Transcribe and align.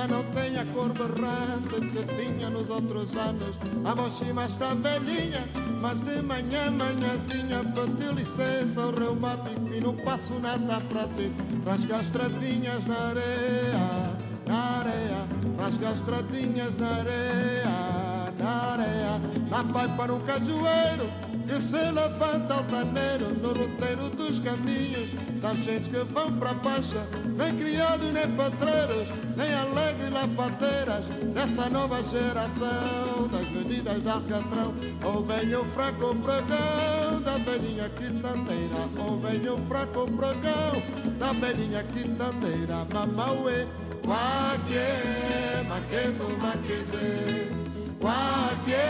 Já 0.00 0.08
não 0.08 0.24
tem 0.32 0.56
a 0.56 0.64
cor 0.64 0.94
berrante 0.94 1.78
que 1.78 2.14
tinha 2.14 2.48
nos 2.48 2.70
outros 2.70 3.14
anos. 3.16 3.58
A 3.84 3.94
mais 4.32 4.50
está 4.50 4.72
velhinha, 4.72 5.46
mas 5.78 6.00
de 6.00 6.22
manhã, 6.22 6.70
manhãzinha 6.70 7.62
Pedi 7.74 8.10
licença 8.14 8.80
ao 8.80 8.92
reumático 8.92 9.60
e 9.70 9.78
não 9.78 9.94
passo 9.96 10.32
nada 10.40 10.80
para 10.88 11.06
ti. 11.08 11.30
Rasga 11.66 11.96
as 11.96 12.08
tratinhas 12.08 12.86
na 12.86 12.96
areia, 13.08 14.16
na 14.46 14.78
areia. 14.78 15.28
Rasga 15.58 15.88
as 15.90 16.00
tratinhas 16.00 16.76
na 16.78 16.88
areia, 16.88 18.32
na 18.38 18.50
areia. 18.72 19.20
Lá 19.50 19.62
vai 19.64 19.96
para 19.98 20.14
um 20.14 20.20
cajueiro 20.20 21.29
que 21.50 21.60
se 21.60 21.90
levanta 21.90 22.54
altaneiro 22.54 23.34
no 23.42 23.48
roteiro 23.48 24.08
dos 24.10 24.38
caminhos 24.38 25.10
das 25.40 25.56
gentes 25.56 25.88
que 25.88 25.98
vão 25.98 26.32
para 26.38 26.54
baixa, 26.54 27.04
nem 27.36 27.56
criados 27.56 28.12
nem 28.12 28.30
patreiros, 28.36 29.08
nem 29.36 29.52
alegres 29.52 30.12
lafateiras 30.12 31.08
dessa 31.34 31.68
nova 31.68 32.00
geração 32.04 33.26
das 33.32 33.50
medidas 33.50 34.00
de 34.00 34.08
Alcatrão. 34.08 34.72
Ou 35.02 35.24
vem 35.24 35.52
o 35.56 35.64
fraco 35.64 36.14
pregão 36.14 37.20
da 37.20 37.36
velhinha 37.38 37.88
quitandeira, 37.88 38.88
ou 38.96 39.18
vem 39.18 39.48
o 39.48 39.58
fraco 39.66 40.06
pregão 40.06 41.18
da 41.18 41.32
velhinha 41.32 41.82
quitandeira, 41.82 42.86
mamauê, 42.94 43.66
quaque, 44.04 45.66
maquezo, 45.68 46.28
maqueze. 46.40 47.69
Kwake 48.00 48.82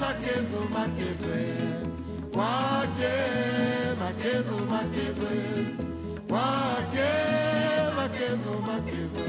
makezo 0.00 0.60
makezwe 0.74 1.44
Kwake 2.32 3.14
makezo 4.00 4.56
makezwe 4.70 5.36
Kwake 6.28 7.08
makezo 7.96 8.52
makezwe 8.66 9.28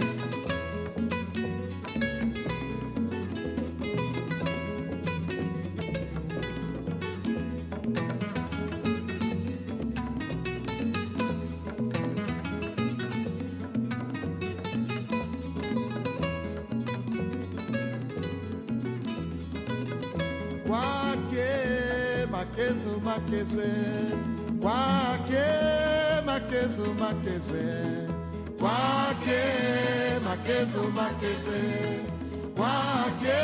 makezo 23.08 23.58
makezwe 23.58 23.68
Kwake 24.62 25.46
makezo 26.26 26.94
makezwe 27.00 27.64
Kwake 28.60 29.42
makezo 30.24 30.84
makezwe 30.92 31.60
Kwake 32.56 33.38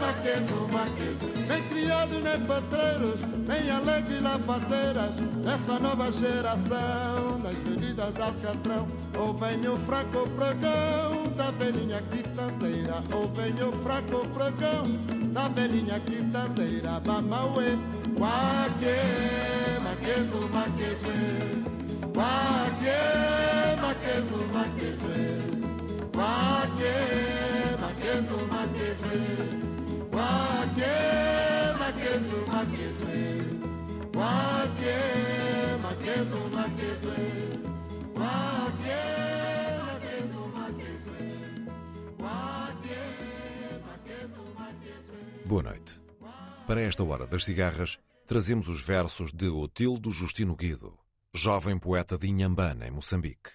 makezo 0.00 0.68
makezwe 0.72 1.30
Nem 1.48 1.62
criados 1.70 2.22
nem 2.22 2.46
patreiros 2.46 3.20
Nem 3.48 3.70
alegres 3.76 4.22
lafateiras 4.22 5.16
Dessa 5.44 5.78
nova 5.78 6.10
geração 6.12 7.40
Das 7.42 7.56
venidas 7.56 8.12
de 8.14 8.22
Alcatrão. 8.22 8.86
Ou 9.18 9.34
vem 9.34 9.78
fraco 9.86 10.28
pregão 10.36 11.32
Da 11.36 11.50
velhinha 11.50 12.02
quitandeira 12.10 13.02
Ou 13.12 13.28
vem 13.34 13.54
o 13.62 13.72
fraco 13.82 14.26
pregão 14.28 15.25
tavelinha 15.36 16.00
que 16.00 16.22
tanteira 16.32 16.98
mamauê 17.06 17.76
Waque, 18.18 18.96
maquezo, 19.84 20.48
maqueze 20.48 21.18
Waque, 22.16 22.96
maquezo, 23.82 24.38
maqueze 24.54 25.18
Waque, 26.16 26.94
maquezo, 27.82 28.38
maqueze 28.54 29.16
Waque, 30.16 30.94
maquezo, 31.80 32.38
maqueze 32.50 33.18
Waque, 34.16 34.96
maquezo, 35.82 36.40
maqueze 36.56 37.16
Waque 38.18 39.25
Boa 45.44 45.62
noite. 45.62 46.00
Para 46.66 46.80
esta 46.80 47.04
hora 47.04 47.26
das 47.26 47.44
cigarras, 47.44 47.98
trazemos 48.26 48.68
os 48.68 48.82
versos 48.82 49.32
de 49.32 49.48
Otildo 49.48 50.10
Justino 50.10 50.56
Guido, 50.56 50.98
jovem 51.32 51.78
poeta 51.78 52.18
de 52.18 52.26
Inhambane, 52.26 52.86
em 52.86 52.90
Moçambique. 52.90 53.50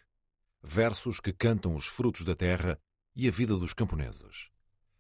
Versos 0.64 1.20
que 1.20 1.34
cantam 1.34 1.76
os 1.76 1.88
frutos 1.88 2.24
da 2.24 2.36
terra 2.36 2.80
e 3.16 3.28
a 3.28 3.32
vida 3.32 3.58
dos 3.58 3.74
camponeses. 3.74 4.50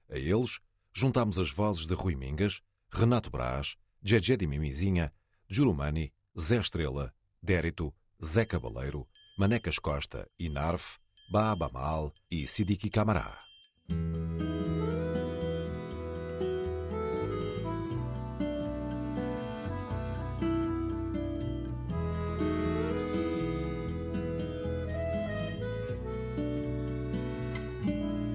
A 0.09 0.17
eles, 0.17 0.59
juntamos 0.91 1.37
as 1.37 1.51
vozes 1.51 1.85
de 1.85 1.93
Rui 1.93 2.15
Mingas, 2.15 2.61
Renato 2.89 3.29
Brás, 3.29 3.77
Gegé 4.03 4.35
de 4.35 4.45
Mimizinha, 4.45 5.13
Jurumani, 5.47 6.11
Zé 6.37 6.57
Estrela, 6.57 7.13
Dérito, 7.41 7.93
Zé 8.23 8.45
Cabaleiro, 8.45 9.07
Manecas 9.37 9.79
Costa, 9.79 10.29
Inarf, 10.37 10.97
Baabamal 11.31 12.13
e 12.29 12.45
Sidiki 12.45 12.89
Camará. 12.89 13.39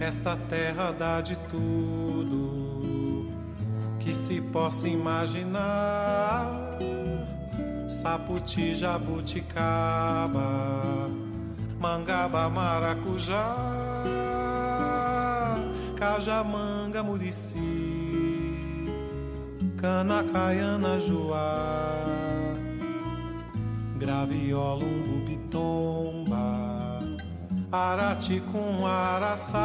Esta 0.07 0.37
terra 0.37 0.93
dá 0.93 1.21
de 1.21 1.35
tudo 1.51 3.29
que 3.99 4.15
se 4.15 4.41
possa 4.41 4.87
imaginar. 4.87 6.47
Saputi, 7.89 8.73
jabuticaba, 8.73 10.49
mangaba, 11.81 12.49
maracujá, 12.49 13.57
cajamanga, 15.97 17.03
murici, 17.03 17.59
cana, 19.77 20.23
caiana, 20.23 21.01
joá, 21.01 22.55
graviola, 23.99 24.85
umbu, 24.85 25.25
bitomba 25.27 26.26
Arati 27.77 28.41
com 28.51 28.87
araçá, 28.87 29.59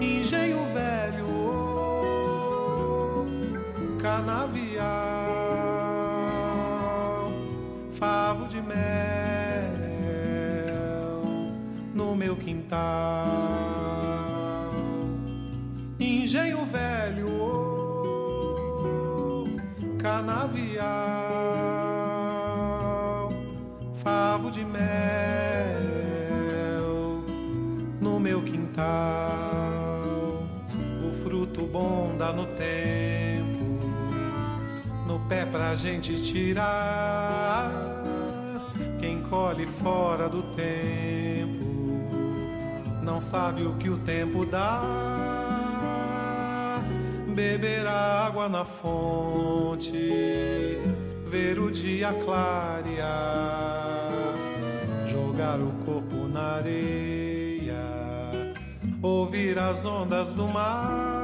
engenho 0.00 0.64
velho, 0.72 1.26
canavial, 4.00 4.84
favo 7.90 8.46
de 8.46 8.62
mel 8.62 8.74
no 11.92 12.14
meu 12.14 12.36
quintal, 12.36 13.26
engenho 15.98 16.64
velho, 16.66 17.26
canavial 19.98 20.73
meu 28.24 28.40
quintal. 28.40 28.88
O 31.06 31.12
fruto 31.22 31.66
bom 31.66 32.16
dá 32.18 32.32
no 32.32 32.46
tempo, 32.46 33.78
no 35.06 35.20
pé 35.28 35.44
pra 35.44 35.76
gente 35.76 36.22
tirar. 36.22 37.70
Quem 38.98 39.20
colhe 39.24 39.66
fora 39.66 40.26
do 40.26 40.42
tempo 40.54 41.66
não 43.02 43.20
sabe 43.20 43.62
o 43.66 43.74
que 43.74 43.90
o 43.90 43.98
tempo 43.98 44.46
dá. 44.46 44.80
Beber 47.28 47.86
água 47.86 48.48
na 48.48 48.64
fonte 48.64 49.98
ver 51.26 51.58
o 51.58 51.70
dia 51.70 52.10
clarear, 52.24 54.08
jogar 55.04 55.58
o 55.60 55.72
corpo 55.84 56.28
na 56.28 56.54
areia, 56.58 57.13
ouvir 59.06 59.58
as 59.58 59.84
ondas 59.84 60.32
do 60.32 60.48
mar, 60.48 61.23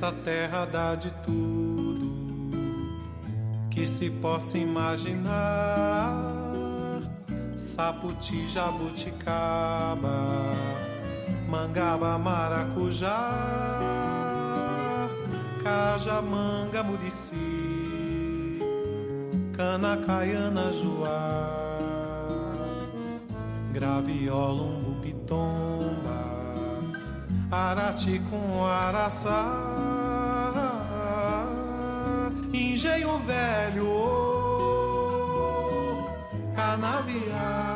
Esta 0.00 0.12
terra 0.12 0.64
dá 0.64 0.94
de 0.94 1.10
tudo 1.22 2.10
que 3.70 3.86
se 3.86 4.08
possa 4.08 4.56
imaginar: 4.56 6.16
saputi, 7.54 8.48
jabuticaba, 8.48 10.24
mangaba, 11.46 12.16
maracujá, 12.16 13.36
caja, 15.62 16.22
manga, 16.22 16.82
murici, 16.82 17.36
cana, 19.54 19.98
caiana, 19.98 20.72
joá, 20.72 21.76
graviola, 23.70 24.62
umbu, 24.62 24.94
pitomba 25.02 26.30
Arati 27.52 28.20
com 28.30 28.64
araçá, 28.64 29.89
engenho 32.80 33.18
velho, 33.18 34.08
canavial, 36.56 37.69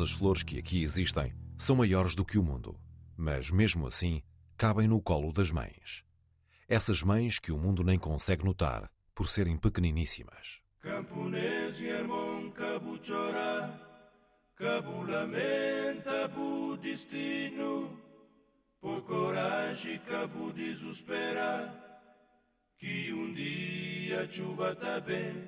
As 0.00 0.10
flores 0.10 0.42
que 0.42 0.58
aqui 0.58 0.82
existem 0.82 1.34
são 1.58 1.76
maiores 1.76 2.14
do 2.14 2.24
que 2.24 2.38
o 2.38 2.42
mundo, 2.42 2.80
mas 3.14 3.50
mesmo 3.50 3.86
assim 3.86 4.22
cabem 4.56 4.88
no 4.88 4.98
colo 4.98 5.30
das 5.30 5.50
mães. 5.50 6.02
Essas 6.66 7.02
mães 7.02 7.38
que 7.38 7.52
o 7.52 7.58
mundo 7.58 7.84
nem 7.84 7.98
consegue 7.98 8.42
notar 8.42 8.90
por 9.14 9.28
serem 9.28 9.58
pequeniníssimas. 9.58 10.62
Camponês 10.80 11.76
destino, 16.78 18.00
por 18.80 19.02
coragem 19.02 19.98
cabo 19.98 20.50
desesperar, 20.54 21.74
que 22.78 23.12
um 23.12 23.34
dia 23.34 24.26
chuva 24.32 24.74
tá 24.74 24.98
bem. 24.98 25.46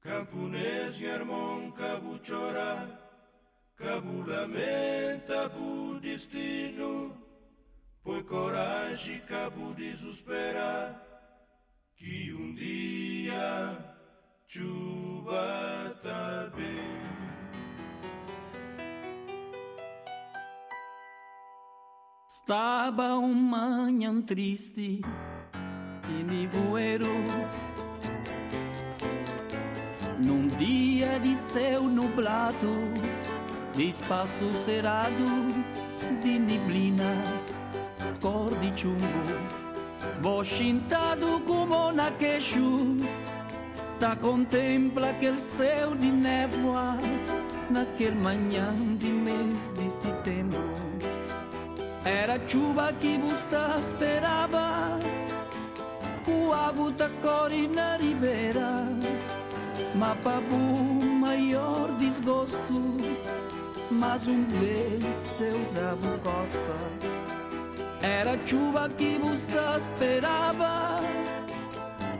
Camponês 0.00 0.96
chorar, 3.80 4.00
cabo 4.00 4.24
lamenta 4.26 5.50
por 5.50 6.00
destino, 6.00 7.16
por 8.02 8.22
coragem 8.24 9.20
cabo 9.20 9.74
desesperar, 9.74 11.00
que 11.96 12.32
um 12.34 12.54
dia 12.54 13.78
chuva 14.46 15.98
tá 16.02 16.52
bem. 16.54 17.00
Estava 22.28 23.14
uma 23.16 23.84
manhã 23.84 24.20
triste 24.22 25.00
e 26.08 26.22
nevoeiro 26.24 27.06
Num 30.18 30.48
dia 30.48 31.18
de 31.20 31.36
céu 31.36 31.84
nublado 31.84 32.68
De 33.74 33.88
espaço 33.88 34.52
cerrado 34.52 35.24
de 36.22 36.38
neblina 36.38 37.14
Cor 38.20 38.50
de 38.56 38.78
chumbo. 38.78 39.06
Bochintado 40.20 41.40
como 41.46 41.92
na 41.92 42.10
queixo. 42.10 42.98
Tá 43.98 44.16
contempla 44.16 45.10
aquele 45.10 45.40
céu 45.40 45.94
de 45.94 46.10
névoa 46.10 46.98
Naquele 47.70 48.16
manhã 48.16 48.74
de 48.98 49.08
mês 49.08 49.72
de 49.76 49.90
setembro. 49.90 50.70
Era 52.04 52.40
chuva 52.48 52.92
que 52.94 53.18
busta 53.18 53.76
esperava 53.78 54.98
O 56.26 56.52
água 56.52 56.90
da 56.92 57.10
corre 57.22 57.68
na 57.68 57.96
ribeira 57.98 58.86
Mapa 59.94 60.40
bu 60.48 61.04
maior 61.04 61.92
desgosto 61.98 62.96
Mas 63.90 64.28
um 64.28 64.44
vez 64.44 65.40
eu 65.40 65.58
dava 65.74 66.18
costa 66.18 66.76
Era 68.00 68.38
chuva 68.46 68.88
que 68.90 69.18
busta 69.18 69.76
esperava 69.78 71.00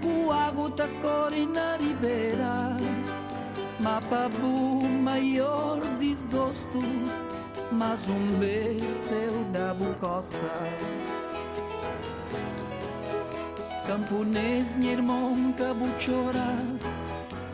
O 0.03 0.33
água 0.33 0.71
da 0.71 0.89
corre 1.01 1.47
na 1.47 1.77
ribeira 1.77 2.77
Mapa 3.81 4.29
bu 4.29 4.89
maior 4.89 5.81
desgosto 5.99 6.81
mas 7.73 8.09
um 8.09 8.27
beijo 8.39 8.85
eu 9.13 9.45
da 9.53 9.77
costa. 10.01 10.37
Camponês, 13.87 14.75
meu 14.77 14.91
irmão, 14.91 15.53
cabo 15.57 15.87
chora, 16.05 16.57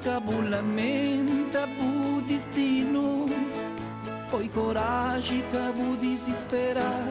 cabo 0.03 0.41
lamenta 0.41 1.67
bu 1.67 2.23
destino. 2.23 3.46
Foi 4.37 4.51
coragem, 4.51 5.43
cabo 5.51 5.97
desesperar, 5.97 7.09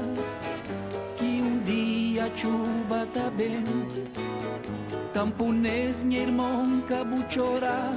que 1.17 1.25
um 1.25 1.57
dia 1.63 2.31
chuva 2.35 3.07
tá 3.11 3.31
bem. 3.31 3.63
Camponês, 5.11 6.03
meu 6.03 6.21
irmão, 6.21 6.81
cabo 6.81 7.15
chora, 7.33 7.89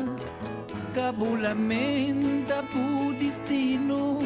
cabo 0.95 1.35
lamenta 1.35 2.63
bu 2.73 3.13
destino. 3.19 4.19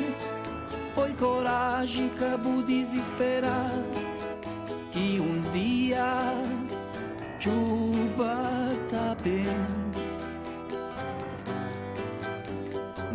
Foi 0.94 1.12
coragem 1.14 2.08
bu 2.40 2.62
desesperar 2.62 3.72
que 4.92 5.18
um 5.18 5.40
dia 5.52 6.32
chuva 7.40 8.70
tá 8.88 9.16
bem. 9.20 9.81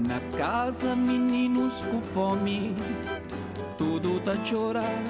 Na 0.07 0.21
casa 0.37 0.95
meninos 0.95 1.81
com 1.81 2.01
fome, 2.01 2.73
tudo 3.77 4.21
tá 4.21 4.33
chorar. 4.45 5.03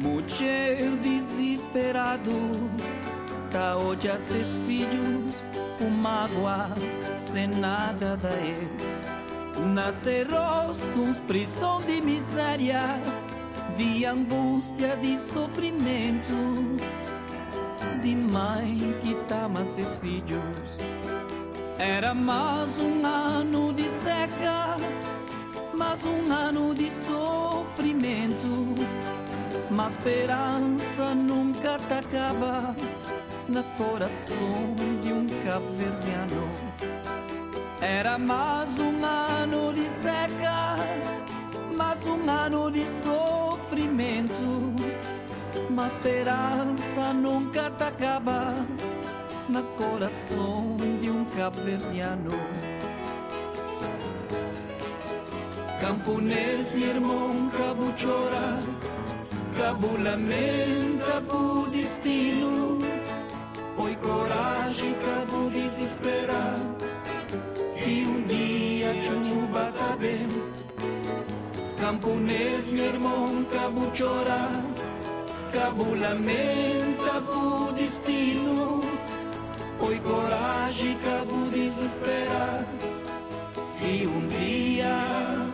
Mulher 0.00 0.88
desesperado, 1.02 2.30
tá 3.50 3.76
hoje 3.76 4.08
a 4.08 4.16
seus 4.18 4.56
filhos, 4.68 5.44
com 5.80 5.90
mágoa, 5.90 6.68
sem 7.18 7.48
nada 7.48 8.16
da 8.16 8.30
ex. 8.36 9.66
Nascer 9.74 10.30
rostos, 10.30 11.18
prisão 11.26 11.80
de 11.80 12.00
miséria, 12.00 12.82
de 13.76 14.06
angústia, 14.06 14.96
de 14.98 15.18
sofrimento, 15.18 16.36
de 18.00 18.14
mãe 18.14 18.94
que 19.02 19.12
tama 19.26 19.64
seus 19.64 19.96
filhos. 19.96 20.95
Era 21.78 22.14
mais 22.14 22.78
um 22.78 23.04
ano 23.04 23.70
de 23.74 23.86
seca, 23.86 24.78
mais 25.76 26.06
um 26.06 26.32
ano 26.32 26.74
de 26.74 26.90
sofrimento. 26.90 28.48
Mas 29.70 29.92
esperança 29.92 31.14
nunca 31.14 31.76
te 31.76 31.92
acaba 31.92 32.74
no 33.46 33.62
coração 33.76 34.74
de 35.02 35.12
um 35.12 35.26
cabo-verdiano. 35.44 36.48
Era 37.82 38.16
mais 38.16 38.78
um 38.78 39.04
ano 39.04 39.74
de 39.74 39.86
seca, 39.90 40.76
mais 41.76 42.06
um 42.06 42.30
ano 42.30 42.70
de 42.70 42.86
sofrimento. 42.86 44.72
Mas 45.68 45.92
esperança 45.92 47.12
nunca 47.12 47.70
te 47.70 47.84
acaba 47.84 48.54
no 49.48 49.62
coração 49.76 50.76
de 51.00 51.10
um 51.10 51.24
cabo-verdiano. 51.24 52.30
Camponês, 55.80 56.74
meu 56.74 56.88
irmão, 56.88 57.50
cabo 57.50 57.92
chora, 58.00 58.58
cabo 59.56 59.96
lamenta 60.02 61.20
por 61.28 61.70
destino. 61.70 62.80
Oi, 63.78 63.96
coragem, 63.96 64.94
cabo 64.94 65.50
desesperar, 65.50 66.58
que 67.76 68.04
um 68.04 68.22
dia 68.26 68.92
chuva 69.04 69.72
tá 69.78 69.96
bem. 69.96 70.28
Camponês, 71.78 72.68
meu 72.70 72.84
irmão, 72.84 73.46
cabo 73.52 73.92
chora, 73.96 74.64
cabo 75.52 75.94
lamenta 75.94 77.20
por 77.22 77.72
destino. 77.74 78.82
Oi, 79.86 80.00
coragem, 80.00 80.98
cabo 80.98 81.48
desesperar, 81.52 82.66
que 83.78 84.04
um 84.04 84.28
dia 84.28 85.46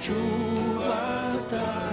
chuva 0.00 1.46
tá 1.48 1.90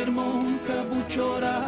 Irmão, 0.00 0.58
cabo 0.66 0.96
chora, 1.12 1.66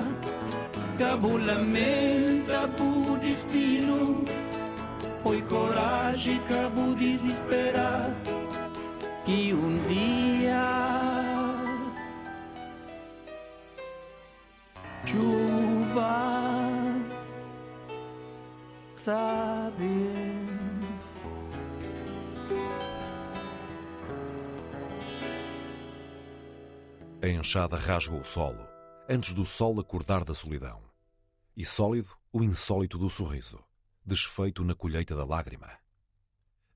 cabo 0.96 1.36
lamenta 1.36 2.68
por 2.76 3.18
destino. 3.18 4.24
Foi 5.22 5.42
coragem, 5.42 6.40
cabo 6.48 6.94
desesperar, 6.94 8.14
que 9.24 9.52
um 9.52 9.76
dia 9.88 10.90
chuva 15.04 16.40
sabe. 18.96 20.09
A 27.22 27.28
enxada 27.28 27.76
rasga 27.76 28.14
o 28.14 28.24
solo, 28.24 28.66
antes 29.06 29.34
do 29.34 29.44
sol 29.44 29.78
acordar 29.78 30.24
da 30.24 30.32
solidão. 30.32 30.80
E 31.54 31.66
sólido 31.66 32.16
o 32.32 32.42
insólito 32.42 32.96
do 32.96 33.10
sorriso, 33.10 33.62
desfeito 34.02 34.64
na 34.64 34.74
colheita 34.74 35.14
da 35.14 35.22
lágrima. 35.22 35.68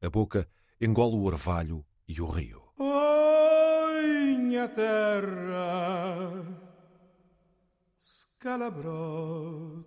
A 0.03 0.11
boca 0.11 0.47
engole 0.79 1.17
o 1.17 1.23
orvalho 1.23 1.83
e 2.07 2.21
o 2.21 2.27
rio. 2.27 2.63
Oi, 2.79 4.37
minha 4.37 4.69
terra, 4.69 6.45
scalabrot, 8.03 9.87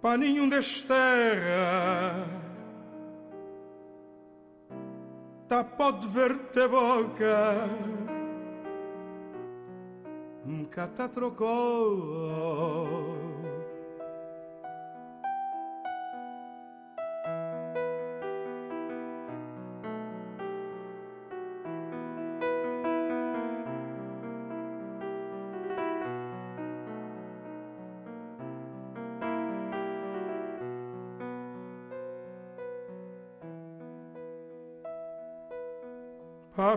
paninho 0.00 0.48
desterra, 0.48 2.43
tá 5.48 5.62
pode 5.62 6.06
ver-te 6.08 6.68
boca, 6.68 7.68
nunca 10.44 10.86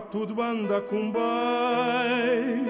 tudo 0.00 0.40
anda 0.42 0.80
com 0.80 1.10
bem, 1.10 2.64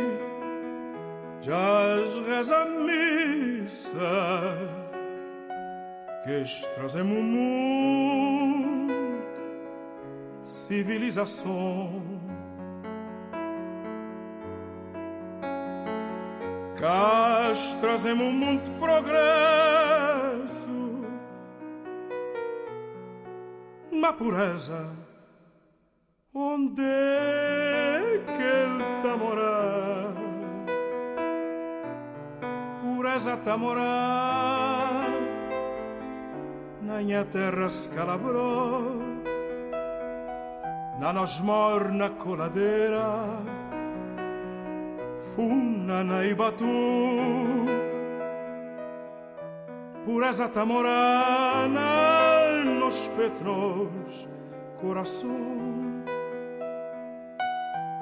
já 1.41 1.97
reza 2.27 2.65
missa, 2.65 3.99
que 6.25 6.43
trazemos 6.75 7.19
muito 7.19 8.95
de 10.41 10.49
civilização. 10.49 12.03
Cá 16.79 17.53
trazemos 17.81 18.33
muito 18.33 18.71
progresso, 18.79 19.19
uma 23.91 24.13
pureza. 24.13 25.08
Onde 26.41 26.83
é 26.85 28.23
que 28.25 28.43
ele 28.43 28.85
tá 29.03 29.17
morar? 29.17 30.15
Pureza 32.81 33.37
tá 33.39 33.57
morar 33.57 35.11
na 36.81 36.99
minha 36.99 37.25
terra 37.25 37.69
scalabrot, 37.69 39.27
na 41.01 41.13
nos 41.13 41.41
morna 41.41 42.11
coladeira, 42.11 43.41
Funa 45.35 46.05
na 46.05 46.25
Ibatu 46.25 46.65
Pureza 50.05 50.49
tamorana 50.49 51.83
nos 52.79 53.09
petros 53.09 54.29
coração 54.81 55.88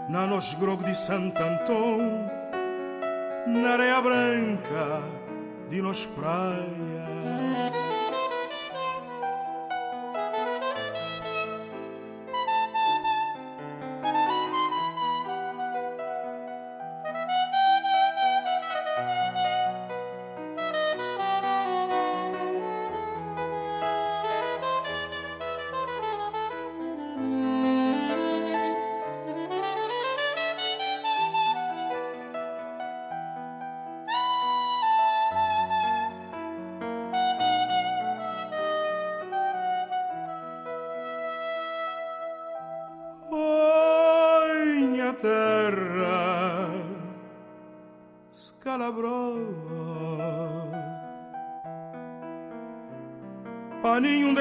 Na 0.09 0.25
nos 0.25 0.55
grog 0.55 0.85
de 0.85 0.95
Santo 0.95 1.43
Antão 1.43 1.99
Na 3.47 3.71
areia 3.73 4.01
branca 4.01 5.03
de 5.69 5.83
nos 5.83 6.07
praia 6.07 7.15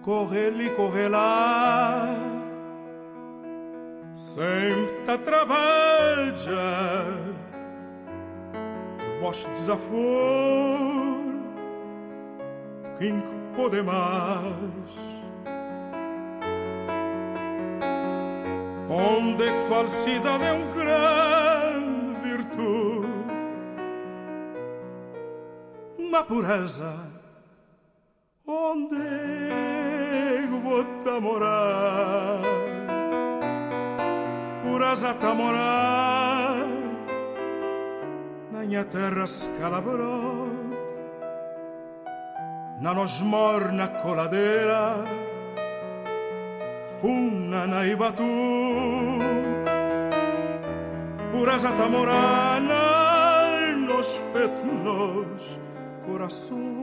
Corre 0.04 0.50
lá. 1.08 2.14
Sempre 4.16 5.18
trabalha. 5.20 6.36
De 8.98 9.20
bosch 9.22 9.46
desafor 9.46 9.98
De 12.84 12.90
quem 12.98 13.37
que 13.58 13.62
pode 13.62 13.82
mais. 13.82 15.18
Onde 18.90 19.52
que 19.52 19.68
falsidade 19.68 20.44
é 20.46 20.54
um 20.54 20.72
grande 20.72 22.16
virtude 22.22 23.08
Na 26.10 26.24
pureza 26.24 26.94
Onde 28.48 28.96
bota 30.64 31.20
morar 31.20 32.42
pureza 34.64 35.14
tá 35.16 35.34
morar 35.34 36.66
na 38.54 38.60
minha 38.60 38.86
terra 38.86 39.28
scalabrot 39.28 40.37
na 42.80 42.94
nos 42.94 43.22
morna 43.22 43.88
coladeira 44.02 45.04
funa 47.00 47.66
na 47.68 47.86
ibatu. 47.86 48.24
Pureza 51.32 51.72
tá 51.72 51.88
morar 51.88 52.62
na 52.62 53.76
nos 53.88 54.18
petnos 54.34 55.60
coração. 56.06 56.78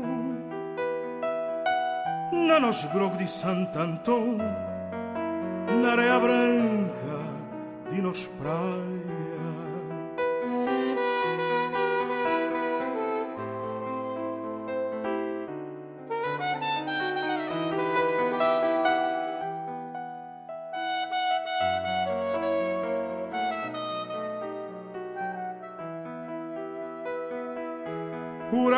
Na 2.32 2.58
nos 2.60 2.84
grog 2.92 3.16
de 3.16 3.28
Santo 3.28 3.78
Antão 3.78 4.38
na 5.82 5.92
areia 5.92 6.18
branca 6.18 7.18
de 7.90 8.02
nos 8.02 8.26
praia 8.26 9.03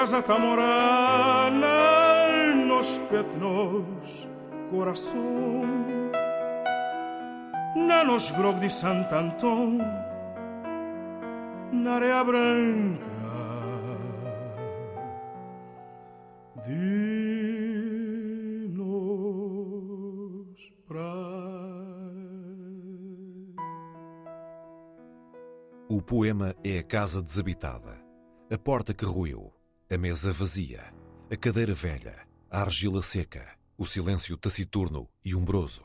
Pureza 0.07 0.23
tamorana 0.23 1.67
nos 2.55 3.01
petnos 3.11 4.29
coração 4.71 5.65
na 7.75 8.05
nos 8.05 8.31
grog 8.31 8.61
de 8.61 8.71
Santo 8.71 9.13
Antão 9.13 9.79
na 11.73 11.95
areia 11.95 12.23
branca 12.23 13.01
de 16.65 17.07
nos. 18.77 19.27
O 25.89 26.01
poema 26.01 26.55
é 26.63 26.79
a 26.79 26.85
casa 26.85 27.21
desabitada, 27.21 28.01
a 28.49 28.57
porta 28.57 28.95
que 28.95 29.05
ruiu, 29.05 29.56
a 29.89 29.97
mesa 29.97 30.33
vazia, 30.33 30.93
a 31.31 31.37
cadeira 31.37 31.73
velha, 31.73 32.27
a 32.51 32.61
argila 32.61 33.01
seca, 33.03 33.57
o 33.79 33.87
silêncio 33.87 34.37
taciturno 34.37 35.09
e 35.25 35.33
umbroso. 35.33 35.85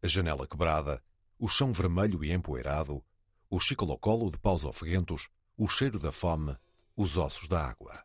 A 0.00 0.06
janela 0.06 0.46
quebrada, 0.46 1.02
o 1.36 1.48
chão 1.48 1.72
vermelho 1.72 2.24
e 2.24 2.32
empoeirado, 2.32 3.02
o 3.50 3.58
chicolocolo 3.58 4.30
de 4.30 4.38
paus 4.38 4.64
ofeguentos, 4.64 5.28
o 5.56 5.66
cheiro 5.66 5.98
da 5.98 6.12
fome, 6.12 6.56
os 6.96 7.16
ossos 7.16 7.48
da 7.48 7.66
água. 7.66 8.04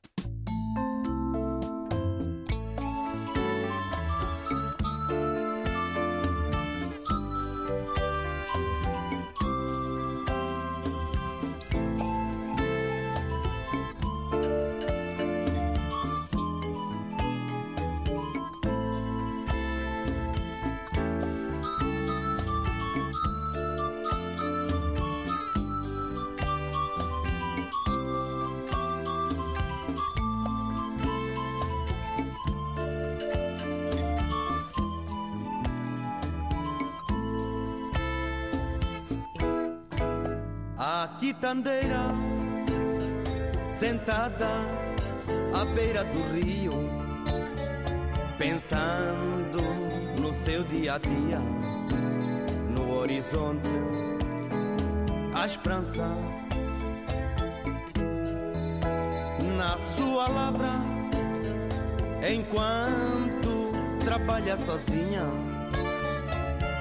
Enquanto 62.29 63.71
trabalha 63.99 64.57
sozinha, 64.57 65.25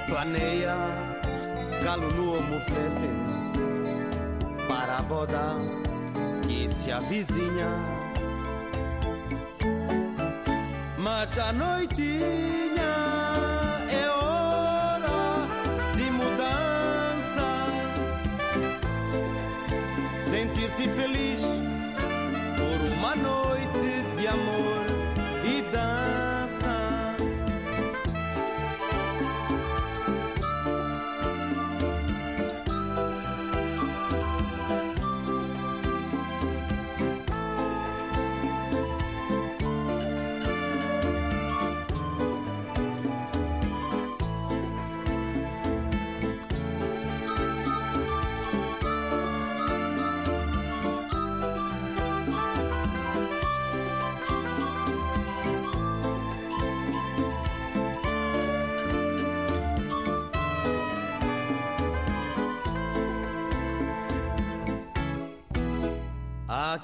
planeia 0.08 0.76
galo 1.84 2.08
no 2.14 2.34
almofete 2.34 3.10
para 4.68 4.96
a 4.98 5.02
boda 5.02 5.56
que 6.42 6.68
se 6.68 6.90
avizinha. 6.90 7.70
Mas 10.98 11.38
a 11.38 11.52
noitinha 11.52 12.94
é 13.90 14.10
hora 14.10 15.46
de 15.96 16.10
mudança. 16.10 17.46
sentir-se 20.28 20.88
feliz 20.88 21.15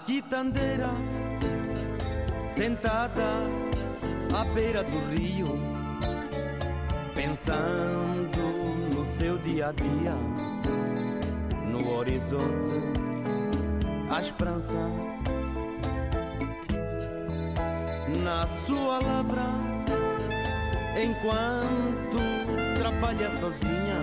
quitandeira 0.04 0.90
sentada 2.50 3.46
à 4.34 4.44
beira 4.54 4.82
do 4.82 5.14
rio, 5.14 5.58
pensando 7.14 8.38
no 8.94 9.06
seu 9.06 9.38
dia 9.38 9.68
a 9.68 9.72
dia, 9.72 10.14
no 11.70 11.96
horizonte, 11.96 13.00
a 14.10 14.20
esperança. 14.20 14.78
Na 18.22 18.46
sua 18.66 19.00
lavra, 19.00 19.42
enquanto 21.02 22.18
trabalha 22.78 23.30
sozinha, 23.30 23.98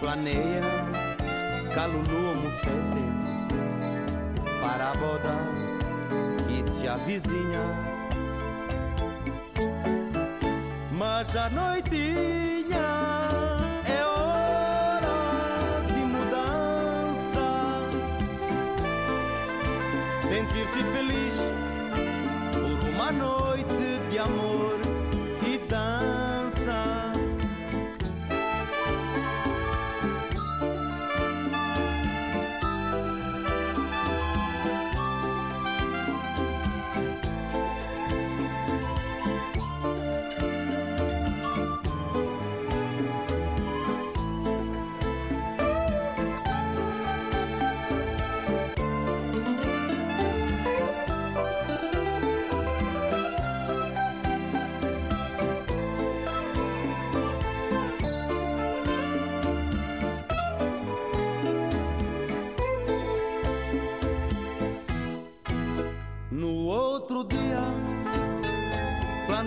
planeia 0.00 0.60
calunua 1.74 2.32
o 2.32 2.36
mufete 2.36 3.21
para 4.72 4.92
boda 4.94 5.34
que 6.46 6.66
se 6.70 6.88
avizinha. 6.88 7.64
Mas 10.92 11.36
a 11.36 11.50
noitinha 11.50 12.88
é 13.98 14.04
hora 14.06 15.84
de 15.88 16.02
mudança. 16.14 17.46
Sentir-se 20.28 20.82
feliz 20.94 21.34
por 22.52 22.88
uma 22.88 23.12
noite 23.12 23.84
de 24.10 24.18
amor 24.18 24.51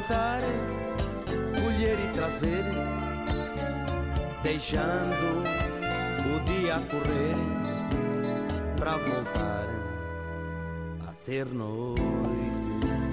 plantar, 0.05 0.41
colher 1.55 1.97
e 1.99 2.13
trazer, 2.13 2.63
deixando 4.43 5.43
o 6.25 6.39
dia 6.45 6.79
correr 6.91 7.35
para 8.77 8.97
voltar 8.97 9.67
a 11.07 11.13
ser 11.13 11.45
noite. 11.47 13.04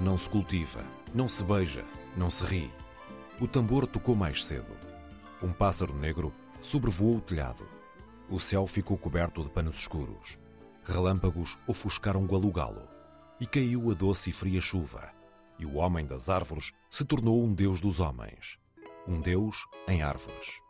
Não 0.00 0.16
se 0.16 0.30
cultiva, 0.30 0.84
não 1.12 1.28
se 1.28 1.42
beija, 1.42 1.84
não 2.16 2.30
se 2.30 2.44
ri. 2.44 2.70
O 3.40 3.48
tambor 3.48 3.84
tocou 3.84 4.14
mais 4.14 4.44
cedo. 4.44 4.76
Um 5.42 5.52
pássaro 5.52 5.92
negro 5.92 6.32
sobrevoou 6.60 7.16
o 7.16 7.20
telhado. 7.20 7.66
O 8.30 8.38
céu 8.38 8.66
ficou 8.66 8.96
coberto 8.96 9.42
de 9.42 9.50
panos 9.50 9.80
escuros. 9.80 10.38
Relâmpagos 10.84 11.58
ofuscaram 11.66 12.26
Gualugalo. 12.26 12.88
E 13.40 13.46
caiu 13.46 13.90
a 13.90 13.94
doce 13.94 14.30
e 14.30 14.32
fria 14.32 14.60
chuva. 14.60 15.12
E 15.58 15.66
o 15.66 15.76
homem 15.76 16.06
das 16.06 16.28
árvores 16.28 16.72
se 16.88 17.04
tornou 17.04 17.42
um 17.42 17.52
deus 17.52 17.80
dos 17.80 17.98
homens. 17.98 18.58
Um 19.06 19.20
deus 19.20 19.66
em 19.88 20.02
árvores. 20.02 20.60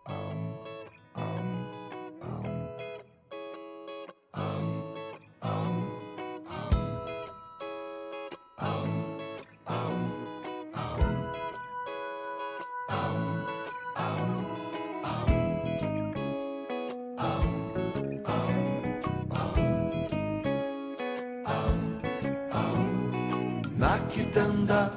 Na 23.79 23.97
quitanda 24.09 24.91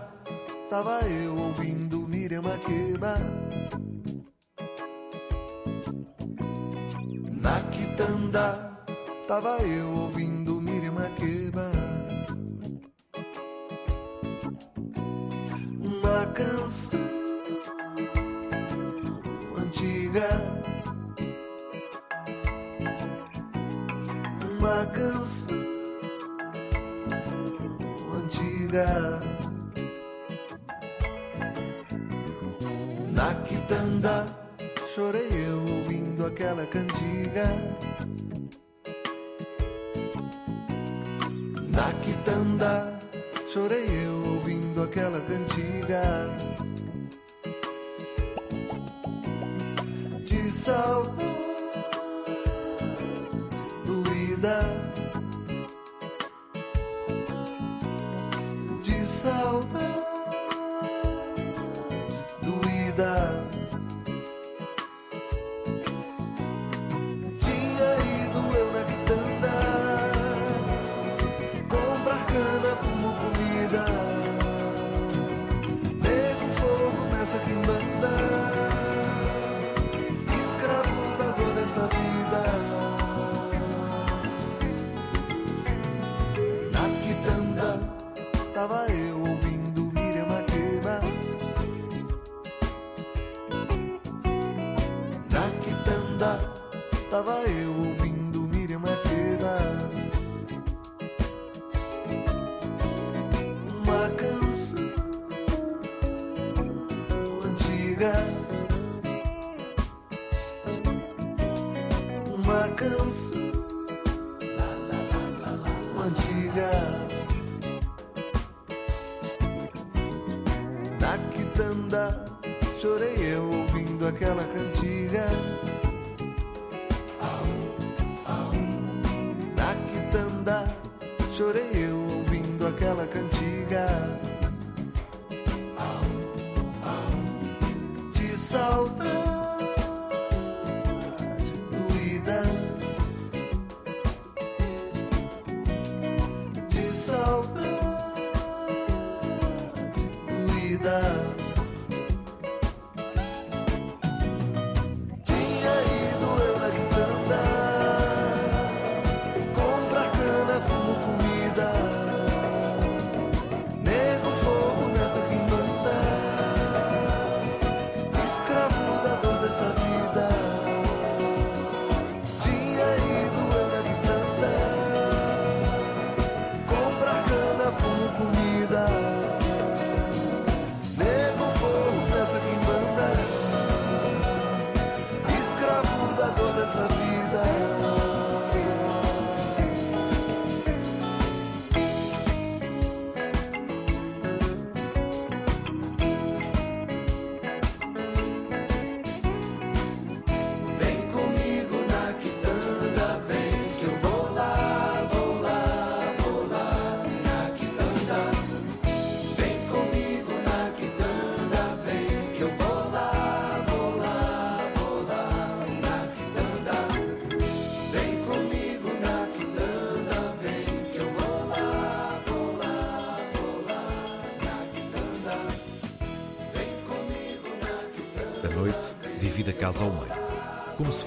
tava 0.67 1.01
eu 1.07 1.37
ouvindo 1.37 2.07
Mirama 2.07 2.57
Na 7.39 7.61
quitanda 7.69 8.75
tava 9.27 9.59
eu 9.59 9.87
ouvindo 9.87 10.59
Mirama 10.59 11.11
Uma 15.79 16.25
canção 16.33 17.00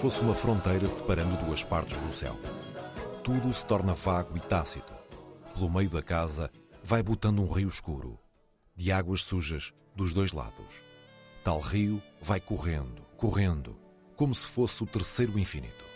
fosse 0.05 0.21
uma 0.21 0.35
fronteira 0.35 0.87
separando 0.87 1.35
duas 1.47 1.65
partes 1.65 1.99
do 1.99 2.13
céu. 2.13 2.39
Tudo 3.23 3.51
se 3.55 3.65
torna 3.65 3.95
vago 3.95 4.37
e 4.37 4.41
tácito. 4.41 4.93
Pelo 5.55 5.71
meio 5.71 5.89
da 5.89 6.03
casa 6.03 6.51
vai 6.83 7.03
botando 7.03 7.39
um 7.39 7.51
rio 7.51 7.69
escuro, 7.69 8.21
de 8.77 8.93
águas 8.93 9.23
sujas 9.23 9.73
dos 9.97 10.13
dois 10.13 10.31
lados. 10.31 10.83
Tal 11.43 11.59
rio 11.59 12.03
vai 12.21 12.39
correndo, 12.39 13.01
correndo, 13.17 13.79
como 14.15 14.35
se 14.35 14.47
fosse 14.47 14.83
o 14.83 14.87
terceiro 14.87 15.39
infinito. 15.39 15.87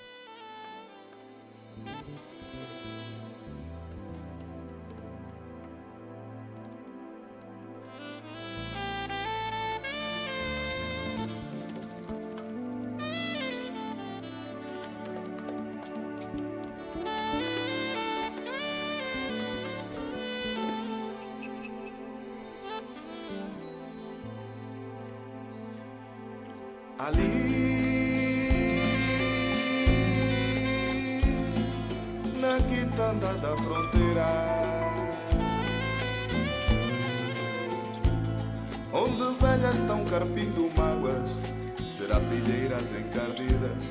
da 33.40 33.56
fronteira. 33.56 34.26
Onde 38.92 39.38
velhas 39.40 39.78
estão 39.78 40.04
carpindo 40.04 40.70
mágoas, 40.76 41.30
serapilheiras 41.86 42.92
encardidas, 42.92 43.90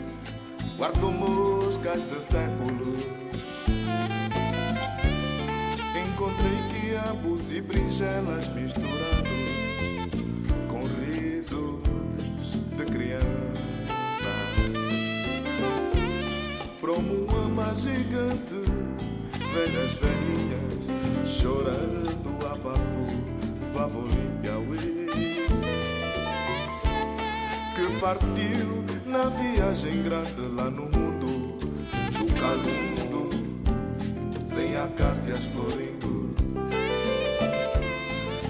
guardo 0.78 1.12
moscas 1.12 2.04
de 2.04 2.24
séculos. 2.24 3.06
Encontrei 5.96 6.82
quiabos 6.82 7.52
e 7.52 7.62
brinjelas 7.62 8.48
misturando 8.50 9.30
com 10.68 10.84
risos 11.06 11.84
de 12.76 12.86
criança. 12.86 13.28
Promo 16.82 17.26
uma 17.26 17.74
gigante 17.76 18.67
velhas 19.58 19.93
velhinhas 19.93 21.28
chorando 21.28 22.46
a 22.46 22.54
vavô, 22.56 23.08
vavô 23.74 24.02
Limpiauê. 24.02 25.08
Que 27.76 28.00
partiu 28.00 28.86
na 29.06 29.30
viagem 29.30 30.04
grande 30.04 30.41
lá 30.56 30.70
no 30.70 30.84
mundo, 30.84 31.58
do 31.58 32.34
calundo, 32.39 33.30
sem 34.39 34.76
acácias 34.76 35.43
florindo. 35.46 36.36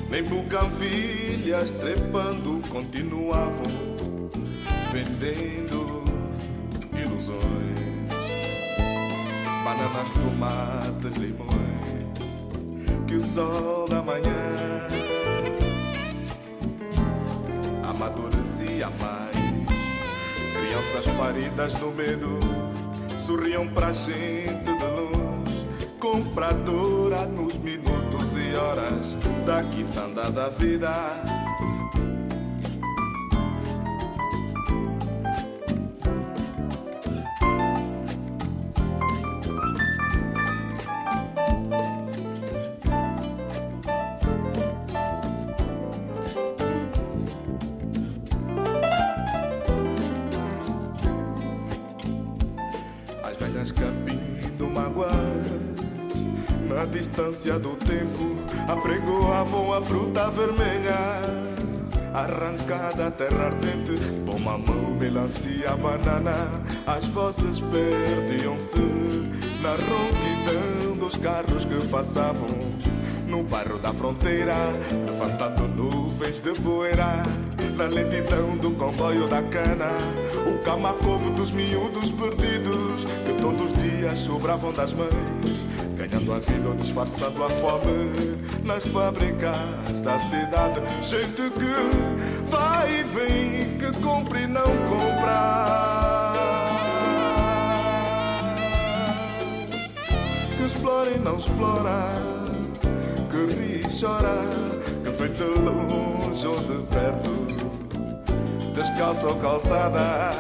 Nem 0.10 0.24
bucanvilhas 0.24 1.72
trepando 1.72 2.62
continuavam 2.70 3.67
vendendo 4.91 6.04
ilusões 6.98 7.97
bananas, 9.68 10.10
tomates, 10.12 11.18
limões, 11.18 12.08
que 13.06 13.16
o 13.16 13.22
sol 13.22 13.86
da 13.90 14.02
manhã 14.02 14.88
amadurecia 17.84 18.90
mais. 18.92 19.36
Crianças 20.56 21.08
paridas 21.18 21.74
no 21.82 21.92
medo 21.92 22.40
sorriam 23.18 23.68
pra 23.68 23.92
gente 23.92 24.64
de 24.64 24.86
luz, 24.96 25.68
compradora 26.00 27.26
nos 27.26 27.58
minutos 27.58 28.38
e 28.38 28.56
horas 28.56 29.18
da 29.46 29.64
quitanda 29.64 30.32
da 30.32 30.48
vida. 30.48 31.37
Arrancada, 62.68 63.12
terra 63.12 63.46
ardente 63.46 63.94
Toma 64.26 64.58
mão, 64.58 64.96
melancia, 65.00 65.76
banana. 65.78 66.62
As 66.86 67.06
vozes 67.08 67.62
perdiam-se 67.62 68.80
Na 69.62 69.72
ronquidão 69.72 70.98
dos 70.98 71.16
carros 71.18 71.64
que 71.64 71.88
passavam 71.88 72.50
No 73.26 73.44
bairro 73.44 73.80
da 73.80 73.94
fronteira 73.94 74.54
Levantando 75.06 75.68
nuvens 75.68 76.42
de 76.42 76.52
poeira. 76.60 77.24
Na 77.78 77.86
lentidão 77.86 78.58
do 78.58 78.72
comboio 78.72 79.28
da 79.30 79.42
cana 79.44 79.90
O 80.46 80.58
camacovo 80.64 81.30
dos 81.32 81.52
miúdos 81.52 82.12
perdidos 82.12 83.06
Que 83.26 83.40
todos 83.40 83.72
os 83.72 83.78
dias 83.78 84.20
sobravam 84.20 84.74
das 84.74 84.92
mães 84.94 85.77
Ganhando 86.10 86.34
a 86.34 86.39
vida 86.39 86.70
ou 86.70 86.76
disfarçando 86.76 87.43
a 87.43 87.50
fome 87.50 88.38
Nas 88.63 88.88
fábricas 88.88 90.02
da 90.02 90.17
cidade 90.20 90.80
Gente 91.02 91.50
que 91.52 92.50
vai 92.50 93.00
e 93.00 93.04
vem 93.04 93.78
Que 93.78 94.02
compra 94.02 94.39
e 94.39 94.48
não 94.48 94.62
compra. 94.62 96.34
Que 100.56 100.65
explora 100.65 101.12
e 101.12 101.20
não 101.20 101.38
explora 101.38 102.10
Que 103.30 103.54
ri 103.54 103.82
e 103.82 104.00
chora 104.00 104.43
Que 105.04 105.10
vem 105.10 105.34
de 105.34 105.60
longe 105.60 106.48
ou 106.48 106.60
de 106.60 106.84
perto 106.88 107.30
Descalça 108.74 109.28
ou 109.28 109.36
calçada 109.36 110.32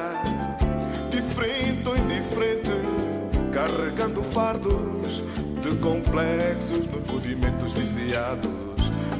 Diferente 1.09 1.89
ou 1.89 1.97
indiferente 1.97 2.69
Carregando 3.51 4.23
fardos 4.23 5.23
De 5.67 5.75
complexos 5.79 6.87
Nos 6.87 7.11
movimentos 7.11 7.73
viciados 7.73 8.49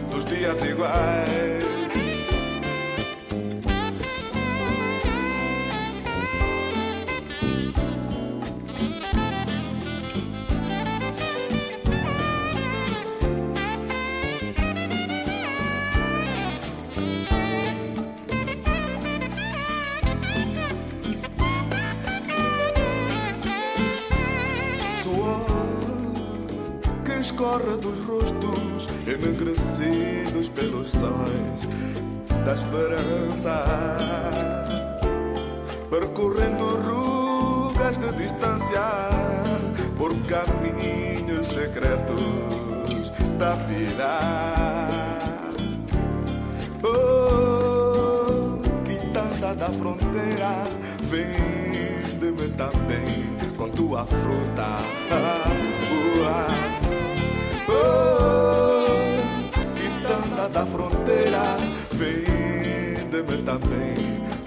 Dos 0.09 0.25
dias 0.25 0.63
iguais 0.63 2.06
dos 27.75 28.05
rostos 28.05 28.87
enegrecidos 29.05 30.47
pelos 30.49 30.91
sóis 30.91 31.67
da 32.45 32.53
esperança, 32.53 33.65
percorrendo 35.89 36.63
rugas 36.77 37.97
de 37.97 38.11
distância 38.13 38.83
por 39.97 40.13
caminhos 40.27 41.47
secretos 41.47 43.11
da 43.37 43.51
vida. 43.53 44.19
Oh, 46.83 48.59
quitanda 48.85 49.53
da 49.55 49.67
fronteira, 49.67 50.63
vende-me 51.01 52.49
também 52.55 53.35
com 53.57 53.69
tua 53.69 54.05
fruta. 54.05 55.26
Também 63.47 63.95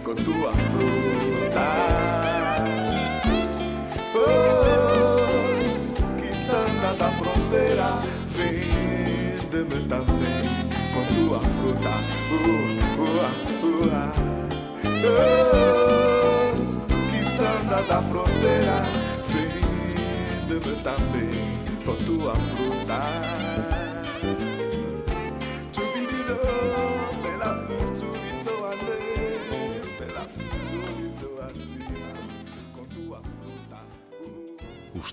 com 0.04 0.14
tua 0.14 0.52
fruta. 0.52 1.66
Oh, 4.14 4.20
quitanda 6.20 6.92
da 6.98 7.08
fronteira, 7.12 7.88
vende-me 8.28 9.80
também 9.88 10.44
com 10.92 11.04
tua 11.14 11.40
fruta. 11.40 11.94
Uh, 12.30 12.76
ua, 13.00 13.28
ua. 13.64 14.02
Oh, 15.08 16.52
quitanda 17.10 17.80
da 17.88 18.02
fronteira, 18.02 18.76
vende-me 19.24 20.74
também 20.82 21.40
com 21.86 21.96
tua 22.04 22.34
fruta. 22.34 23.79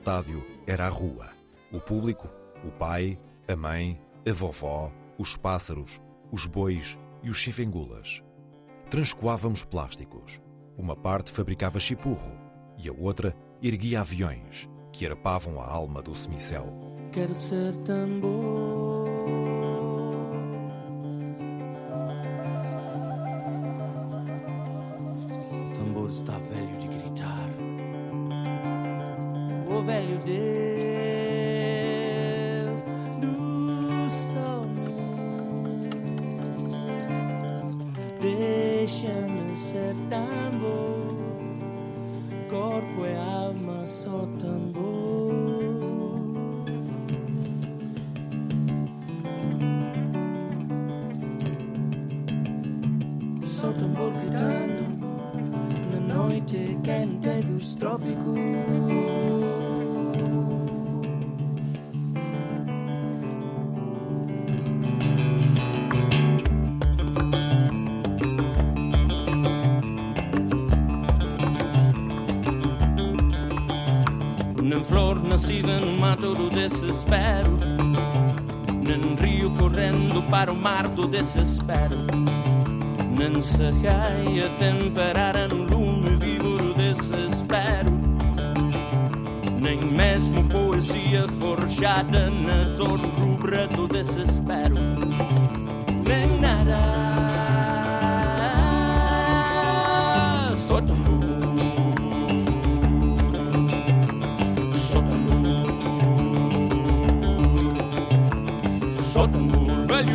Estádio 0.08 0.42
era 0.66 0.86
a 0.86 0.90
rua. 0.90 1.28
O 1.70 1.82
público, 1.82 2.30
o 2.64 2.72
pai, 2.72 3.20
a 3.46 3.58
mãe, 3.58 4.00
a 4.26 4.32
vovó, 4.32 4.90
os 5.18 5.36
pássaros, 5.36 6.02
os 6.32 6.46
bois 6.46 6.98
e 7.22 7.30
os 7.30 7.36
chifengulas. 7.36 8.24
Transcoávamos 8.90 9.66
plásticos. 9.66 10.42
Uma 10.78 10.96
parte 10.96 11.30
fabricava 11.30 11.78
chipurro 11.78 12.40
e 12.78 12.88
a 12.88 12.94
outra 12.94 13.36
erguia 13.62 14.00
aviões 14.00 14.70
que 14.94 15.06
arpavam 15.06 15.60
a 15.60 15.70
alma 15.70 16.02
do 16.02 16.16
semicel. 16.16 16.74
Quero 17.12 17.36
ser 17.36 17.76
tambor. 17.80 19.10
O 25.52 25.74
tambor 25.76 26.10
está 26.10 26.38
velho 26.40 26.78
de. 26.80 26.87
O 29.78 29.82
velho 29.84 30.18
Deus 30.26 30.34
do 33.22 34.10
sol. 34.10 34.66
Deixa-me 38.20 39.56
ser 39.56 39.96
tambor. 40.10 41.16
Corpo 42.50 43.06
e 43.06 43.16
alma 43.16 43.86
só 43.86 44.26
tambor. 44.42 45.36
Só 53.44 53.72
tambor 53.74 54.12
gritando 54.12 54.88
na 55.92 56.00
noite 56.16 56.80
quente 56.84 57.44
dos 57.46 57.76
trópicos. 57.76 59.47
Do 76.18 76.50
desespero. 76.50 77.58
Nem 78.82 79.16
rio 79.16 79.52
correndo 79.52 80.24
para 80.24 80.52
o 80.52 80.56
mar 80.56 80.88
do 80.88 81.08
desespero. 81.08 81.98
Nem 83.18 83.42
serraia 83.42 84.50
temperada 84.58 85.48
no 85.48 85.64
lume 85.64 86.18
vivo 86.18 86.58
do 86.58 86.74
desespero. 86.74 87.92
Nem 89.60 89.80
mesmo 89.80 90.48
poesia 90.50 91.28
forjada 91.40 92.30
na 92.30 92.64
dor 92.76 93.00
rubra 93.00 93.68
do 93.68 93.88
desespero. 93.88 94.76
Nem 96.08 96.40
nada 96.40 97.37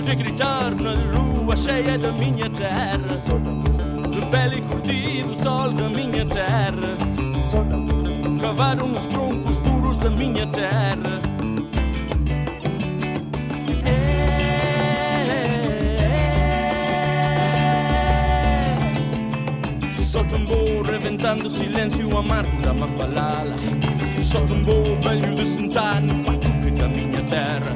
de 0.03 0.15
gritar 0.17 0.75
na 0.75 0.93
lua 0.95 1.57
cheia 1.57 1.99
da 1.99 2.13
minha 2.13 2.51
terra. 2.51 2.99
Rebelde 4.13 4.57
e 4.57 4.63
curtido 4.63 5.33
o 5.33 5.37
sol 5.37 5.73
da 5.73 5.89
minha 5.89 6.27
terra. 6.27 6.99
Cavaram 8.41 8.89
nos 8.89 9.07
troncos 9.07 9.59
duros 9.59 9.99
da 9.99 10.11
minha 10.11 10.47
terra. 10.49 11.21
Só 19.95 20.25
tambor 20.25 20.87
reventando 20.87 21.49
silêncio 21.49 22.17
amargo 22.17 22.61
da 22.63 22.75
mafalala. 22.75 23.57
Só 24.21 24.41
tambor 24.41 24.99
velho 25.01 25.35
de 25.37 25.47
sentar 25.47 26.01
no 26.03 26.23
batuque 26.25 26.71
da 26.79 26.89
minha 26.89 27.23
terra. 27.23 27.75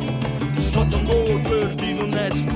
Só 0.59 0.85
tambor 0.85 1.41
perdido 1.49 1.96
na 2.17 2.56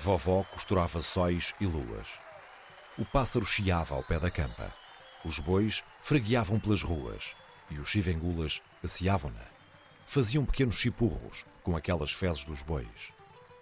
vovó 0.00 0.44
costurava 0.44 1.02
sóis 1.02 1.54
e 1.60 1.66
luas. 1.66 2.18
O 2.98 3.04
pássaro 3.04 3.44
chiava 3.44 3.94
ao 3.94 4.02
pé 4.02 4.18
da 4.18 4.30
campa. 4.30 4.74
Os 5.24 5.38
bois 5.38 5.84
fregueavam 6.00 6.58
pelas 6.58 6.82
ruas 6.82 7.36
e 7.70 7.78
os 7.78 7.88
chivengulas 7.88 8.62
asseavam-na. 8.82 9.44
Faziam 10.06 10.44
pequenos 10.44 10.76
chipurros 10.76 11.44
com 11.62 11.76
aquelas 11.76 12.12
fezes 12.12 12.44
dos 12.44 12.62
bois. 12.62 13.12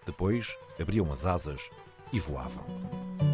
Depois 0.07 0.57
abriam 0.81 1.13
as 1.13 1.27
asas 1.27 1.69
e 2.13 2.21
voavam. 2.21 3.28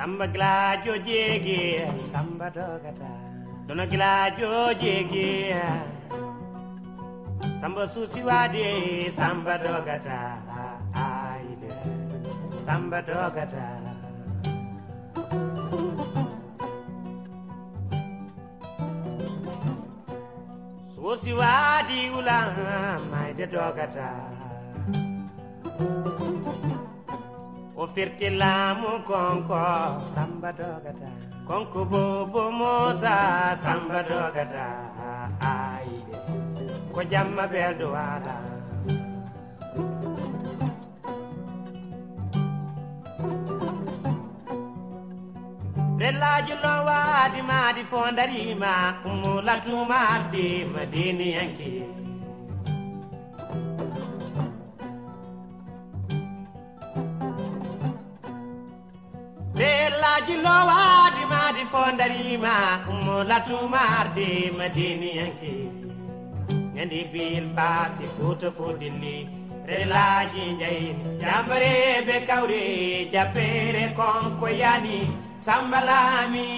Samba 0.00 0.26
glajo 0.34 0.94
jege 1.04 1.84
samba 2.12 2.48
dogata. 2.50 3.10
Dono 3.66 3.84
glajo 3.86 4.52
jege 4.82 5.28
Samba 7.60 7.84
susi 7.92 8.22
wade 8.28 9.12
samba 9.18 9.58
dogata. 9.64 10.20
Aile 11.04 11.70
samba 12.64 13.02
dogata. 13.02 13.66
Susi 20.94 21.32
wadi 21.40 22.00
ula 22.18 22.38
maide 23.10 23.46
dogata. 23.52 24.08
o 27.82 27.84
firti 27.94 28.28
laamu 28.40 28.92
konko. 29.08 29.64
Samba 30.14 30.50
dogata. 30.60 31.10
Konko 31.48 31.80
bobo 31.90 32.44
moza 32.58 33.16
samba 33.64 34.00
dogata. 34.10 34.68
Ai. 35.54 35.90
Ko 36.94 37.00
jamma 37.12 37.44
beldo 37.52 37.86
wala 37.96 38.36
rellaji 46.02 46.54
lo 46.64 46.74
waadi 46.88 47.40
maadi 47.50 47.82
fo 47.90 48.00
darima 48.18 48.72
ummu 49.08 49.32
latuma 49.46 50.00
de 50.32 50.46
madini 50.72 51.28
yanke 51.36 51.70
sellaji 59.90 60.36
di 61.16 61.24
ma 61.26 61.42
fo 61.72 61.82
darima 61.98 62.56
mo 63.04 63.16
latumarde 63.30 64.30
madiniyanke 64.58 65.54
ñandi 66.74 67.00
bil 67.12 67.44
baasi 67.56 68.06
futo 68.16 68.48
fo 68.56 68.66
dilli 68.80 69.16
relaji 69.70 70.44
jayni 70.60 71.04
jambare 71.22 71.74
be 72.06 72.16
kawre 72.28 72.64
jappere 73.12 73.84
konko 73.98 74.46
yani 74.62 74.98
sambalami. 75.44 76.48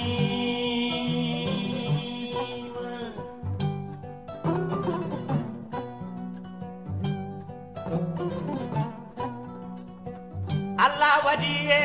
Allah 10.82 11.14
wadiye 11.26 11.82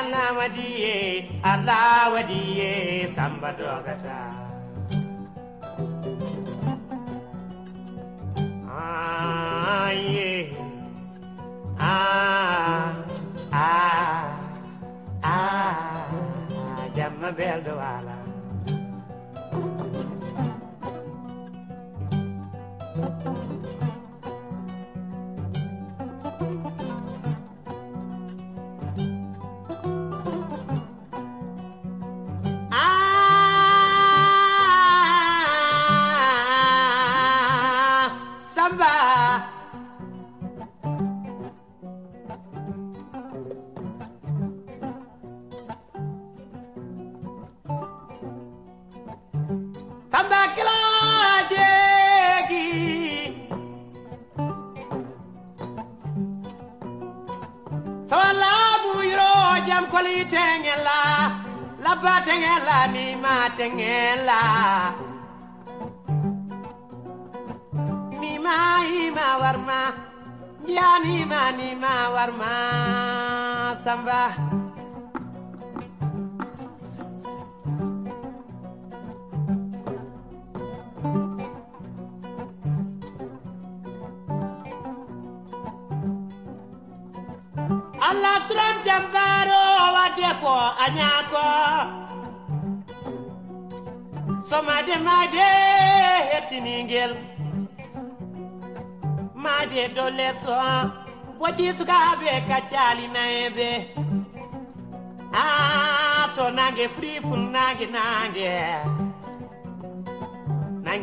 Allah 0.00 0.28
wadiye 0.38 0.96
Allah 1.44 2.08
wadiye 2.14 2.72
samba 3.14 3.52
Ah, 8.76 9.90
yeah. 9.92 10.73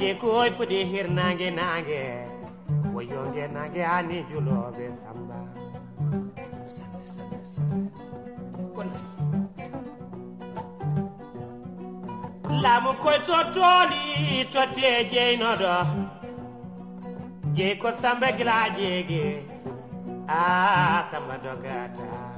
Nange 0.02 0.18
koy 0.22 0.50
fudi 0.58 0.80
hir 0.92 1.08
nange 1.18 1.50
nange 1.58 2.02
Woyonge 2.94 3.46
nange 3.56 3.84
ani 3.86 4.26
julobe 4.30 4.88
samba. 5.02 5.40
Lamu 12.64 12.94
koy 13.04 13.18
to 13.28 13.40
toli 13.54 14.46
to 14.54 14.64
te 14.76 14.92
jeynoɗo 15.12 15.76
jey 17.56 17.76
ko 17.76 17.90
samba 18.02 18.32
gila 18.38 18.58
jeege 18.78 19.26
a 20.28 21.06
samba 21.12 21.36
dogata 21.44 22.31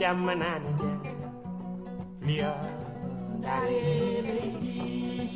jamanani 0.00 0.70
janga 0.80 1.12
Lia 2.26 2.52
dare 3.44 3.82
lady 4.26 4.76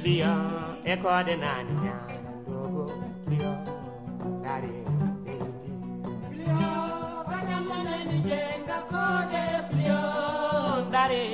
Lia 0.05 0.33
eko 0.93 1.11
de 1.27 1.35
nani 1.43 1.75
janga 1.85 2.17
dogo 2.49 2.85
Lia 3.31 3.53
dare 4.45 4.73
lady 5.27 5.71
Lia 6.39 6.63
jamanani 7.51 8.19
janga 8.29 8.79
kode 8.93 9.45
Lia 9.77 10.01
dare 10.95 11.25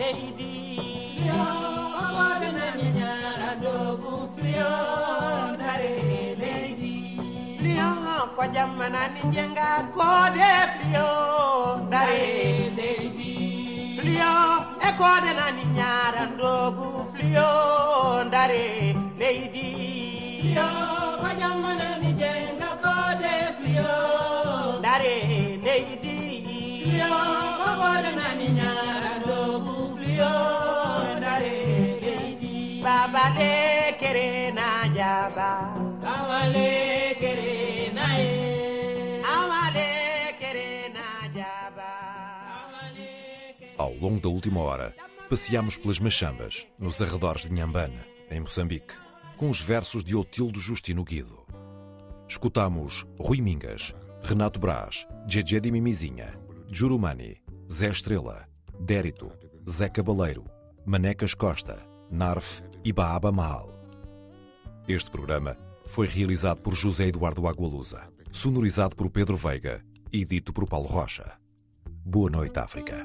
lady 0.00 0.54
Lia 1.18 1.40
eko 2.02 2.26
de 2.42 2.50
nani 2.58 2.88
janga 2.98 3.50
dogo 3.64 4.14
Lia 4.42 4.70
dare 5.62 5.94
lady 6.42 6.94
Lia 7.64 7.88
ko 8.36 8.42
jamanani 8.54 9.22
janga 9.34 9.70
kode 9.96 10.52
Lia 10.82 11.08
dare 11.92 12.49
koɗe 15.00 15.30
nani 15.38 15.64
ñarandogu 15.78 16.86
fliyo 17.10 17.50
ndare 18.28 18.64
leydi 19.20 19.68
yo 20.56 20.68
ko 21.20 21.28
ni 22.02 22.10
jenga 22.20 22.70
koɗe 22.82 23.32
fliyo 23.56 23.92
ndare 24.80 25.14
leydi 25.66 26.16
yo 27.00 27.12
ko 27.58 27.68
koɗe 27.80 28.10
nani 28.20 28.46
ñarandogu 28.58 29.74
fliyo 29.96 30.32
dare 31.24 31.56
Baba 32.84 33.24
le 33.36 33.52
kere 34.00 34.28
na 34.58 34.68
jaba. 34.96 35.50
Baba 36.04 36.40
le 36.54 36.68
kere 37.22 37.49
longo 44.00 44.18
da 44.18 44.30
última 44.30 44.60
hora, 44.60 44.94
passeámos 45.28 45.76
pelas 45.76 46.00
Machambas, 46.00 46.66
nos 46.78 47.02
arredores 47.02 47.42
de 47.42 47.52
Nhambana, 47.52 48.06
em 48.30 48.40
Moçambique, 48.40 48.94
com 49.36 49.50
os 49.50 49.60
versos 49.60 50.02
de 50.02 50.16
Otildo 50.16 50.58
Justino 50.58 51.04
Guido. 51.04 51.46
Escutámos 52.26 53.06
Rui 53.18 53.42
Mingas, 53.42 53.94
Renato 54.22 54.58
Brás, 54.58 55.06
Djedje 55.26 55.60
de 55.60 55.70
Mimizinha, 55.70 56.32
Jurumani, 56.72 57.36
Zé 57.70 57.88
Estrela, 57.88 58.48
Dérito, 58.80 59.30
Zé 59.68 59.90
Cabaleiro, 59.90 60.44
Manecas 60.86 61.34
Costa, 61.34 61.78
Narf 62.10 62.62
e 62.82 62.92
Baaba 62.92 63.30
Mahal. 63.30 63.78
Este 64.88 65.10
programa 65.10 65.56
foi 65.86 66.06
realizado 66.06 66.62
por 66.62 66.74
José 66.74 67.08
Eduardo 67.08 67.46
Agualusa, 67.46 68.08
sonorizado 68.32 68.96
por 68.96 69.10
Pedro 69.10 69.36
Veiga 69.36 69.84
e 70.10 70.24
dito 70.24 70.52
por 70.52 70.66
Paulo 70.66 70.88
Rocha. 70.88 71.38
Boa 72.04 72.30
noite, 72.30 72.58
África. 72.58 73.04